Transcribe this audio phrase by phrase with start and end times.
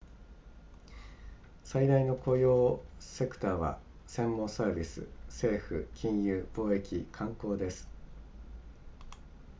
[1.63, 3.77] 最大の雇用セクターは
[4.07, 7.87] 専門サービス政府金融貿易観光です